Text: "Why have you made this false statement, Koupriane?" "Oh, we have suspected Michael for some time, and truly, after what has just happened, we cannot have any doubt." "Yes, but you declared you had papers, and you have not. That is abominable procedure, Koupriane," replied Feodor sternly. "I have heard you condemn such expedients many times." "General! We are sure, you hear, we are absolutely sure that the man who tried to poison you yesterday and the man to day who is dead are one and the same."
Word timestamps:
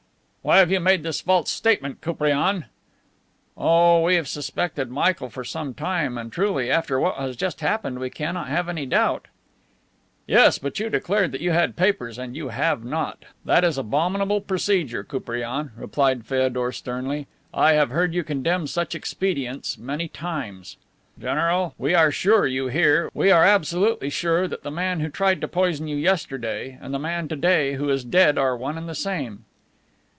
"Why 0.43 0.57
have 0.57 0.71
you 0.71 0.79
made 0.79 1.03
this 1.03 1.21
false 1.21 1.51
statement, 1.51 2.01
Koupriane?" 2.01 2.65
"Oh, 3.55 4.01
we 4.01 4.15
have 4.15 4.27
suspected 4.27 4.89
Michael 4.89 5.29
for 5.29 5.43
some 5.43 5.75
time, 5.75 6.17
and 6.17 6.31
truly, 6.33 6.71
after 6.71 6.99
what 6.99 7.15
has 7.17 7.35
just 7.35 7.61
happened, 7.61 7.99
we 7.99 8.09
cannot 8.09 8.47
have 8.47 8.67
any 8.67 8.87
doubt." 8.87 9.27
"Yes, 10.25 10.57
but 10.57 10.79
you 10.79 10.89
declared 10.89 11.39
you 11.39 11.51
had 11.51 11.75
papers, 11.75 12.17
and 12.17 12.35
you 12.35 12.47
have 12.49 12.83
not. 12.83 13.23
That 13.45 13.63
is 13.63 13.77
abominable 13.77 14.41
procedure, 14.41 15.03
Koupriane," 15.03 15.73
replied 15.77 16.25
Feodor 16.25 16.71
sternly. 16.71 17.27
"I 17.53 17.73
have 17.73 17.91
heard 17.91 18.15
you 18.15 18.23
condemn 18.23 18.65
such 18.65 18.95
expedients 18.95 19.77
many 19.77 20.07
times." 20.07 20.75
"General! 21.19 21.75
We 21.77 21.93
are 21.93 22.09
sure, 22.09 22.47
you 22.47 22.67
hear, 22.69 23.11
we 23.13 23.29
are 23.29 23.45
absolutely 23.45 24.09
sure 24.09 24.47
that 24.47 24.63
the 24.63 24.71
man 24.71 25.01
who 25.01 25.09
tried 25.09 25.39
to 25.41 25.47
poison 25.47 25.87
you 25.87 25.97
yesterday 25.97 26.79
and 26.81 26.95
the 26.95 26.99
man 26.99 27.27
to 27.27 27.35
day 27.35 27.75
who 27.75 27.89
is 27.89 28.03
dead 28.03 28.39
are 28.39 28.57
one 28.57 28.75
and 28.75 28.89
the 28.89 28.95
same." 28.95 29.45